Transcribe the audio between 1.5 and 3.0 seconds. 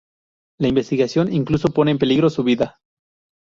pone en peligro su vida.